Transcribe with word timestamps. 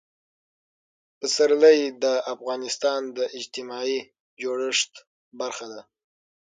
پسرلی 1.19 1.79
د 2.03 2.05
افغانستان 2.33 2.99
د 3.17 3.19
اجتماعي 3.37 3.99
جوړښت 4.41 4.91
برخه 5.39 5.67
ده. 5.73 5.81